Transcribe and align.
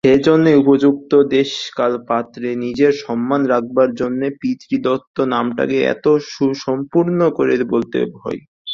সেইজন্যেই 0.03 0.59
উপযুক্ত 0.61 1.11
দেশকালপাত্রে 1.31 2.47
নিজের 2.63 2.93
সম্মান 3.03 3.41
রাখবার 3.45 3.89
জন্যে 3.95 4.27
পিতৃদত্ত 4.41 5.17
নামটাকে 5.33 5.77
এত 5.93 6.05
সুসম্পূর্ণ 6.31 7.19
করে 7.37 7.53
বলতে 7.73 7.99
হয়। 8.15 8.41